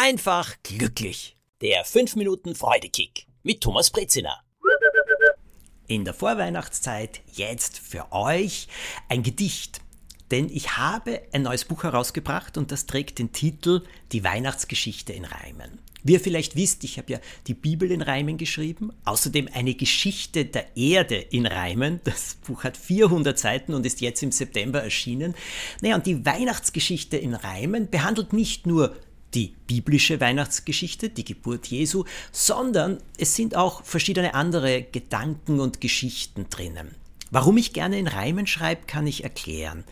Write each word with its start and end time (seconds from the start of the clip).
einfach 0.00 0.56
glücklich. 0.62 1.36
Der 1.60 1.84
5 1.84 2.16
Minuten 2.16 2.54
Freudekick 2.54 3.26
mit 3.42 3.60
Thomas 3.60 3.90
Brezina. 3.90 4.40
In 5.88 6.06
der 6.06 6.14
Vorweihnachtszeit 6.14 7.20
jetzt 7.30 7.78
für 7.78 8.10
euch 8.10 8.68
ein 9.10 9.22
Gedicht. 9.22 9.82
Denn 10.30 10.48
ich 10.48 10.78
habe 10.78 11.20
ein 11.32 11.42
neues 11.42 11.66
Buch 11.66 11.82
herausgebracht 11.82 12.56
und 12.56 12.72
das 12.72 12.86
trägt 12.86 13.18
den 13.18 13.32
Titel 13.32 13.82
Die 14.12 14.24
Weihnachtsgeschichte 14.24 15.12
in 15.12 15.26
Reimen. 15.26 15.80
Wie 16.02 16.14
ihr 16.14 16.20
vielleicht 16.20 16.56
wisst, 16.56 16.82
ich 16.84 16.96
habe 16.96 17.12
ja 17.12 17.20
die 17.46 17.52
Bibel 17.52 17.90
in 17.90 18.00
Reimen 18.00 18.38
geschrieben, 18.38 18.94
außerdem 19.04 19.50
eine 19.52 19.74
Geschichte 19.74 20.46
der 20.46 20.78
Erde 20.78 21.16
in 21.16 21.44
Reimen. 21.44 22.00
Das 22.04 22.38
Buch 22.46 22.64
hat 22.64 22.78
400 22.78 23.38
Seiten 23.38 23.74
und 23.74 23.84
ist 23.84 24.00
jetzt 24.00 24.22
im 24.22 24.32
September 24.32 24.82
erschienen. 24.82 25.34
Naja, 25.82 25.96
und 25.96 26.06
die 26.06 26.24
Weihnachtsgeschichte 26.24 27.18
in 27.18 27.34
Reimen 27.34 27.90
behandelt 27.90 28.32
nicht 28.32 28.66
nur 28.66 28.96
die 29.34 29.54
biblische 29.66 30.20
Weihnachtsgeschichte, 30.20 31.08
die 31.08 31.24
Geburt 31.24 31.66
Jesu, 31.66 32.04
sondern 32.32 32.98
es 33.18 33.36
sind 33.36 33.56
auch 33.56 33.84
verschiedene 33.84 34.34
andere 34.34 34.82
Gedanken 34.82 35.60
und 35.60 35.80
Geschichten 35.80 36.46
drinnen. 36.50 36.94
Warum 37.30 37.56
ich 37.56 37.72
gerne 37.72 37.98
in 37.98 38.08
Reimen 38.08 38.46
schreibe, 38.46 38.86
kann 38.86 39.06
ich 39.06 39.22
erklären. 39.22 39.84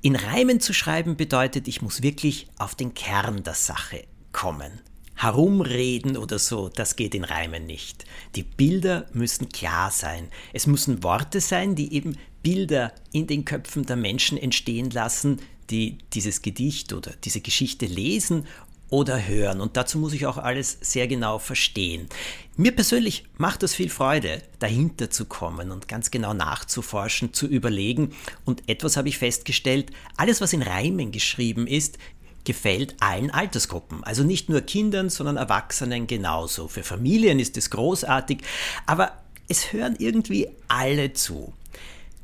In 0.00 0.16
Reimen 0.16 0.60
zu 0.60 0.72
schreiben 0.72 1.16
bedeutet, 1.16 1.68
ich 1.68 1.82
muss 1.82 2.02
wirklich 2.02 2.46
auf 2.56 2.74
den 2.74 2.94
Kern 2.94 3.42
der 3.42 3.54
Sache 3.54 4.04
kommen. 4.32 4.80
Herumreden 5.16 6.16
oder 6.16 6.38
so, 6.38 6.68
das 6.68 6.94
geht 6.94 7.14
in 7.16 7.24
Reimen 7.24 7.66
nicht. 7.66 8.04
Die 8.36 8.44
Bilder 8.44 9.06
müssen 9.12 9.48
klar 9.48 9.90
sein. 9.90 10.28
Es 10.52 10.68
müssen 10.68 11.02
Worte 11.02 11.40
sein, 11.40 11.74
die 11.74 11.92
eben 11.92 12.16
Bilder 12.44 12.92
in 13.12 13.26
den 13.26 13.44
Köpfen 13.44 13.84
der 13.84 13.96
Menschen 13.96 14.38
entstehen 14.38 14.90
lassen, 14.90 15.40
die 15.70 15.98
dieses 16.12 16.42
Gedicht 16.42 16.92
oder 16.92 17.12
diese 17.24 17.40
Geschichte 17.40 17.86
lesen 17.86 18.46
oder 18.90 19.26
hören. 19.26 19.60
Und 19.60 19.76
dazu 19.76 19.98
muss 19.98 20.12
ich 20.12 20.26
auch 20.26 20.38
alles 20.38 20.78
sehr 20.80 21.06
genau 21.08 21.38
verstehen. 21.38 22.08
Mir 22.56 22.72
persönlich 22.72 23.24
macht 23.36 23.62
das 23.62 23.74
viel 23.74 23.90
Freude, 23.90 24.42
dahinter 24.58 25.10
zu 25.10 25.26
kommen 25.26 25.70
und 25.70 25.88
ganz 25.88 26.10
genau 26.10 26.32
nachzuforschen, 26.32 27.32
zu 27.32 27.46
überlegen. 27.46 28.14
Und 28.44 28.68
etwas 28.68 28.96
habe 28.96 29.08
ich 29.08 29.18
festgestellt, 29.18 29.90
alles, 30.16 30.40
was 30.40 30.52
in 30.52 30.62
Reimen 30.62 31.12
geschrieben 31.12 31.66
ist, 31.66 31.98
gefällt 32.44 32.96
allen 33.00 33.30
Altersgruppen. 33.30 34.02
Also 34.04 34.24
nicht 34.24 34.48
nur 34.48 34.62
Kindern, 34.62 35.10
sondern 35.10 35.36
Erwachsenen 35.36 36.06
genauso. 36.06 36.66
Für 36.66 36.82
Familien 36.82 37.38
ist 37.40 37.58
es 37.58 37.68
großartig, 37.70 38.38
aber 38.86 39.12
es 39.48 39.72
hören 39.72 39.96
irgendwie 39.98 40.48
alle 40.66 41.12
zu. 41.12 41.52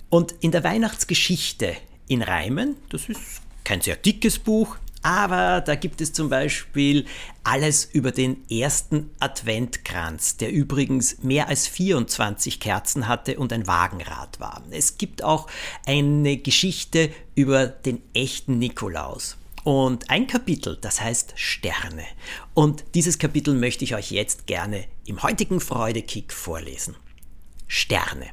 Und 0.08 0.32
in 0.40 0.50
der 0.50 0.64
Weihnachtsgeschichte 0.64 1.76
in 2.08 2.22
Reimen, 2.22 2.76
das 2.90 3.08
ist 3.08 3.42
kein 3.64 3.80
sehr 3.80 3.96
dickes 3.96 4.38
Buch, 4.38 4.76
aber 5.04 5.60
da 5.60 5.74
gibt 5.74 6.00
es 6.00 6.14
zum 6.14 6.30
Beispiel 6.30 7.04
alles 7.42 7.84
über 7.84 8.10
den 8.10 8.48
ersten 8.48 9.10
Adventkranz, 9.20 10.38
der 10.38 10.50
übrigens 10.50 11.22
mehr 11.22 11.48
als 11.48 11.68
24 11.68 12.58
Kerzen 12.58 13.06
hatte 13.06 13.38
und 13.38 13.52
ein 13.52 13.66
Wagenrad 13.66 14.40
war. 14.40 14.62
Es 14.70 14.96
gibt 14.96 15.22
auch 15.22 15.46
eine 15.84 16.38
Geschichte 16.38 17.10
über 17.34 17.66
den 17.66 18.00
echten 18.14 18.58
Nikolaus. 18.58 19.36
Und 19.62 20.08
ein 20.08 20.26
Kapitel, 20.26 20.78
das 20.80 21.02
heißt 21.02 21.34
Sterne. 21.36 22.04
Und 22.54 22.84
dieses 22.94 23.18
Kapitel 23.18 23.52
möchte 23.52 23.84
ich 23.84 23.94
euch 23.94 24.10
jetzt 24.10 24.46
gerne 24.46 24.84
im 25.04 25.22
heutigen 25.22 25.60
Freudekick 25.60 26.32
vorlesen. 26.32 26.96
Sterne. 27.66 28.28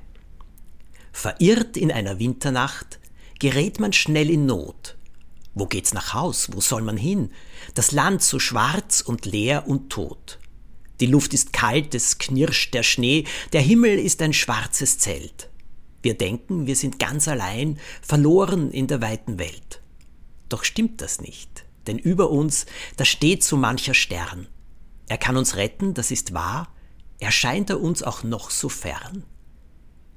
Verirrt 1.11 1.75
in 1.75 1.91
einer 1.91 2.17
Winternacht 2.19 3.00
gerät 3.42 3.80
man 3.80 3.92
schnell 3.92 4.30
in 4.30 4.45
Not 4.45 4.95
wo 5.53 5.66
geht's 5.66 5.94
nach 5.94 6.14
Haus? 6.14 6.50
Wo 6.53 6.61
soll 6.61 6.81
man 6.81 6.97
hin? 6.97 7.31
Das 7.73 7.92
Land 7.92 8.22
so 8.22 8.39
schwarz 8.39 9.02
und 9.02 9.25
leer 9.25 9.67
und 9.67 9.89
tot. 9.89 10.39
Die 11.00 11.08
Luft 11.08 11.34
ist 11.34 11.52
kalt, 11.52 11.94
es 11.95 12.19
knirscht 12.19 12.73
der 12.73 12.84
Schnee, 12.84 13.25
der 13.53 13.62
Himmel 13.62 14.00
ist 14.00 14.22
ein 14.22 14.34
schwarzes 14.34 14.97
Zelt. 15.00 15.50
Wir 16.03 16.18
denken, 16.18 16.68
wir 16.68 16.75
sind 16.75 17.00
ganz 17.00 17.28
allein, 17.28 17.79
verloren 18.02 18.72
in 18.72 18.88
der 18.88 19.02
weiten 19.02 19.40
Welt. 19.40 19.81
Doch 20.47 20.63
stimmt 20.63 21.02
das 21.02 21.22
nicht, 21.22 21.66
denn 21.88 21.97
über 21.97 22.29
uns, 22.29 22.66
da 22.97 23.06
steht 23.06 23.44
so 23.44 23.58
mancher 23.58 23.94
Stern. 23.94 24.47
Er 25.08 25.18
kann 25.18 25.38
uns 25.38 25.58
retten, 25.58 25.94
das 25.94 26.12
ist 26.12 26.34
wahr, 26.34 26.73
erscheint 27.19 27.69
er 27.69 27.81
uns 27.81 28.03
auch 28.03 28.23
noch 28.23 28.52
so 28.52 28.69
fern. 28.69 29.23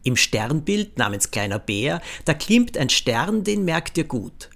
Im 0.04 0.16
Sternbild 0.16 0.98
namens 0.98 1.30
kleiner 1.30 1.58
Bär, 1.58 2.00
da 2.26 2.34
klimmt 2.34 2.76
ein 2.76 2.90
Stern, 2.90 3.42
den 3.42 3.64
merkt 3.64 3.96
ihr 3.96 4.04
gut. 4.04 4.50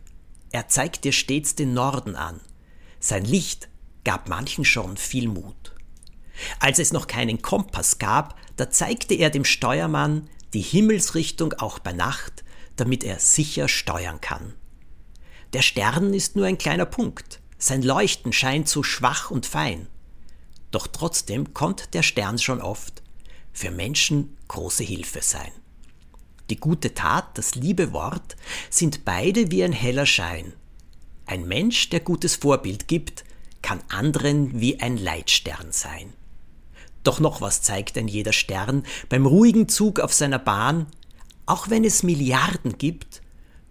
Er 0.53 0.69
zeigt 0.69 1.05
dir 1.05 1.13
stets 1.13 1.55
den 1.55 1.73
Norden 1.73 2.17
an. 2.17 2.41
Sein 3.01 3.25
Licht 3.25 3.69
gab 4.05 4.29
manchen 4.29 4.67
schon 4.67 4.99
viel 4.99 5.27
Mut. 5.27 5.75
Als 6.61 6.79
es 6.79 6.93
noch 6.93 7.07
keinen 7.07 7.41
Kompass 7.41 7.99
gab, 7.99 8.39
da 8.57 8.71
zeigte 8.71 9.15
er 9.15 9.31
dem 9.31 9.45
Steuermann 9.45 10.29
die 10.53 10.61
Himmelsrichtung 10.61 11.55
auch 11.55 11.79
bei 11.79 11.93
Nacht, 11.93 12.45
damit 12.77 13.03
er 13.03 13.19
sicher 13.19 13.69
steuern 13.69 14.21
kann. 14.21 14.55
Der 15.55 15.63
Stern 15.63 16.13
ist 16.13 16.37
nur 16.37 16.45
ein 16.45 16.59
kleiner 16.59 16.87
Punkt, 16.87 17.41
sein 17.57 17.83
Leuchten 17.83 18.33
scheint 18.33 18.69
so 18.69 18.83
schwach 18.83 19.31
und 19.31 19.47
fein. 19.47 19.89
Doch 20.71 20.87
trotzdem 20.87 21.55
konnte 21.55 21.89
der 21.89 22.03
Stern 22.03 22.39
schon 22.39 22.61
oft 22.61 23.03
für 23.59 23.73
Menschen 23.73 24.37
große 24.47 24.85
Hilfe 24.85 25.21
sein. 25.21 25.51
Die 26.49 26.61
gute 26.61 26.95
Tat, 26.95 27.37
das 27.37 27.57
liebe 27.57 27.93
Wort 27.93 28.37
sind 28.71 29.05
beide 29.05 29.51
wie 29.51 29.65
ein 29.65 29.73
heller 29.73 30.07
Schein. 30.07 30.53
Ein 31.27 31.47
Mensch, 31.49 31.91
der 31.91 31.99
gutes 31.99 32.37
Vorbild 32.37 32.87
gibt, 32.87 33.25
kann 33.61 33.81
anderen 33.89 34.61
wie 34.61 34.79
ein 34.79 34.97
Leitstern 34.97 35.73
sein. 35.73 36.13
Doch 37.03 37.19
noch 37.19 37.41
was 37.41 37.61
zeigt 37.61 37.99
ein 37.99 38.07
jeder 38.07 38.33
Stern 38.33 38.85
beim 39.09 39.27
ruhigen 39.27 39.69
Zug 39.69 39.99
auf 39.99 40.13
seiner 40.15 40.39
Bahn, 40.39 40.87
auch 41.45 41.69
wenn 41.69 41.83
es 41.83 42.05
Milliarden 42.05 42.79
gibt, 42.79 43.23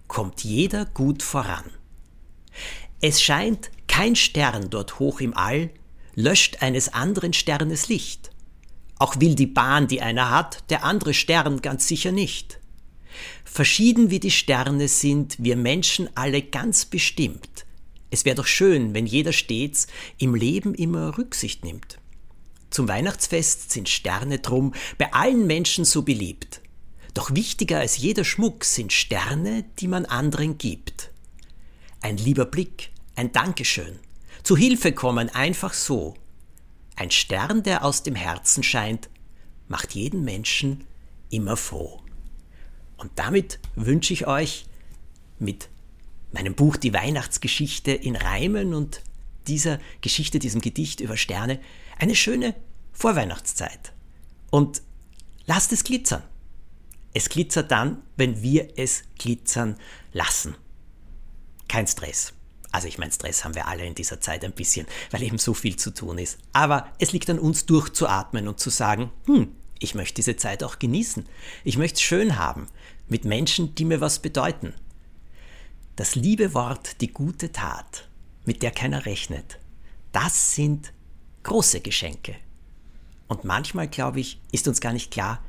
kommt 0.09 0.43
jeder 0.43 0.85
gut 0.85 1.23
voran. 1.23 1.63
Es 2.99 3.21
scheint 3.21 3.71
kein 3.87 4.17
Stern 4.17 4.69
dort 4.69 4.99
hoch 4.99 5.21
im 5.21 5.33
All, 5.35 5.69
löscht 6.13 6.61
eines 6.61 6.93
anderen 6.93 7.31
Sternes 7.31 7.87
Licht. 7.87 8.26
Auch 8.99 9.19
will 9.19 9.35
die 9.35 9.47
Bahn, 9.47 9.87
die 9.87 10.01
einer 10.01 10.31
hat, 10.31 10.63
der 10.69 10.83
andere 10.83 11.13
Stern 11.13 11.61
ganz 11.61 11.87
sicher 11.87 12.11
nicht. 12.11 12.59
Verschieden 13.45 14.09
wie 14.09 14.19
die 14.19 14.31
Sterne 14.31 14.87
sind 14.87 15.35
wir 15.39 15.55
Menschen 15.55 16.09
alle 16.15 16.41
ganz 16.41 16.85
bestimmt. 16.85 17.65
Es 18.09 18.25
wäre 18.25 18.35
doch 18.35 18.47
schön, 18.47 18.93
wenn 18.93 19.05
jeder 19.05 19.33
stets 19.33 19.87
im 20.17 20.35
Leben 20.35 20.73
immer 20.73 21.17
Rücksicht 21.17 21.65
nimmt. 21.65 21.97
Zum 22.69 22.87
Weihnachtsfest 22.87 23.71
sind 23.71 23.89
Sterne 23.89 24.39
drum 24.39 24.73
bei 24.97 25.11
allen 25.13 25.47
Menschen 25.47 25.85
so 25.85 26.03
beliebt. 26.03 26.61
Doch 27.13 27.33
wichtiger 27.33 27.79
als 27.79 27.97
jeder 27.97 28.23
Schmuck 28.23 28.63
sind 28.63 28.93
Sterne, 28.93 29.65
die 29.79 29.87
man 29.87 30.05
anderen 30.05 30.57
gibt. 30.57 31.11
Ein 32.01 32.17
lieber 32.17 32.45
Blick, 32.45 32.91
ein 33.15 33.31
Dankeschön, 33.31 33.99
zu 34.43 34.55
Hilfe 34.55 34.91
kommen 34.91 35.29
einfach 35.29 35.73
so. 35.73 36.15
Ein 36.97 37.11
Stern, 37.11 37.61
der 37.61 37.85
aus 37.85 38.01
dem 38.01 38.15
Herzen 38.15 38.63
scheint, 38.63 39.09
macht 39.67 39.93
jeden 39.93 40.23
Menschen 40.25 40.85
immer 41.29 41.55
froh. 41.55 42.01
Und 42.97 43.11
damit 43.15 43.59
wünsche 43.75 44.13
ich 44.13 44.25
euch 44.25 44.65
mit 45.37 45.69
meinem 46.31 46.55
Buch 46.55 46.75
Die 46.75 46.93
Weihnachtsgeschichte 46.93 47.91
in 47.91 48.15
Reimen 48.15 48.73
und 48.73 49.03
dieser 49.47 49.79
Geschichte, 50.01 50.39
diesem 50.39 50.59
Gedicht 50.59 50.99
über 50.99 51.17
Sterne, 51.17 51.59
eine 51.99 52.15
schöne 52.15 52.55
Vorweihnachtszeit. 52.93 53.93
Und 54.49 54.81
lasst 55.45 55.71
es 55.73 55.83
glitzern. 55.83 56.23
Es 57.13 57.29
glitzert 57.29 57.69
dann, 57.69 58.01
wenn 58.15 58.41
wir 58.41 58.73
es 58.75 59.03
glitzern 59.19 59.77
lassen. 60.13 60.55
Kein 61.67 61.85
Stress. 61.85 62.33
Also 62.71 62.87
ich 62.87 62.97
meine, 62.97 63.11
Stress 63.11 63.43
haben 63.43 63.55
wir 63.55 63.67
alle 63.67 63.85
in 63.85 63.95
dieser 63.95 64.19
Zeit 64.21 64.43
ein 64.43 64.51
bisschen, 64.51 64.87
weil 65.11 65.23
eben 65.23 65.37
so 65.37 65.53
viel 65.53 65.77
zu 65.77 65.93
tun 65.93 66.17
ist. 66.17 66.37
Aber 66.53 66.87
es 66.99 67.11
liegt 67.11 67.29
an 67.29 67.39
uns 67.39 67.65
durchzuatmen 67.65 68.47
und 68.47 68.59
zu 68.59 68.69
sagen, 68.69 69.11
hm, 69.25 69.55
ich 69.79 69.95
möchte 69.95 70.15
diese 70.15 70.35
Zeit 70.35 70.63
auch 70.63 70.79
genießen. 70.79 71.25
Ich 71.63 71.77
möchte 71.77 71.95
es 71.95 72.01
schön 72.01 72.37
haben 72.37 72.67
mit 73.07 73.25
Menschen, 73.25 73.75
die 73.75 73.85
mir 73.85 74.01
was 74.01 74.19
bedeuten. 74.19 74.73
Das 75.95 76.15
liebe 76.15 76.53
Wort, 76.53 77.01
die 77.01 77.11
gute 77.11 77.51
Tat, 77.51 78.07
mit 78.45 78.61
der 78.61 78.71
keiner 78.71 79.05
rechnet, 79.05 79.59
das 80.11 80.55
sind 80.55 80.93
große 81.43 81.81
Geschenke. 81.81 82.35
Und 83.27 83.43
manchmal, 83.43 83.87
glaube 83.87 84.19
ich, 84.19 84.39
ist 84.51 84.67
uns 84.67 84.81
gar 84.81 84.93
nicht 84.93 85.11
klar, 85.11 85.43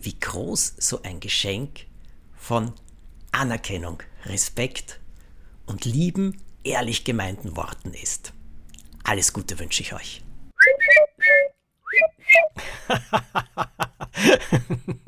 wie 0.00 0.18
groß 0.18 0.74
so 0.78 1.02
ein 1.02 1.20
Geschenk 1.20 1.86
von 2.34 2.72
Anerkennung, 3.30 4.02
Respekt 4.24 5.00
und 5.66 5.84
lieben, 5.84 6.38
ehrlich 6.64 7.04
gemeinten 7.04 7.56
Worten 7.56 7.94
ist. 7.94 8.32
Alles 9.04 9.32
Gute 9.32 9.58
wünsche 9.58 9.82
ich 9.82 9.94
euch. 9.94 10.22